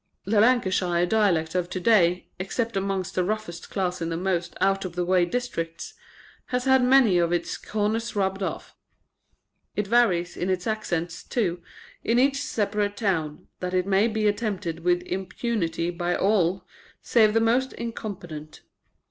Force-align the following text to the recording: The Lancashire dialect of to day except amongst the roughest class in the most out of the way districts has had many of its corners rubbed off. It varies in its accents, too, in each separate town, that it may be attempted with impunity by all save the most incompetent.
The 0.25 0.39
Lancashire 0.41 1.05
dialect 1.05 1.53
of 1.53 1.69
to 1.69 1.79
day 1.79 2.25
except 2.39 2.75
amongst 2.75 3.13
the 3.13 3.23
roughest 3.23 3.69
class 3.69 4.01
in 4.01 4.09
the 4.09 4.17
most 4.17 4.57
out 4.59 4.83
of 4.83 4.95
the 4.95 5.05
way 5.05 5.25
districts 5.25 5.93
has 6.47 6.65
had 6.65 6.83
many 6.83 7.19
of 7.19 7.31
its 7.31 7.55
corners 7.55 8.15
rubbed 8.15 8.41
off. 8.41 8.75
It 9.75 9.85
varies 9.85 10.35
in 10.35 10.49
its 10.49 10.65
accents, 10.65 11.21
too, 11.23 11.61
in 12.03 12.17
each 12.17 12.37
separate 12.41 12.97
town, 12.97 13.47
that 13.59 13.75
it 13.75 13.85
may 13.85 14.07
be 14.07 14.25
attempted 14.27 14.79
with 14.79 15.03
impunity 15.03 15.91
by 15.91 16.15
all 16.15 16.65
save 17.03 17.35
the 17.35 17.39
most 17.39 17.71
incompetent. 17.73 18.61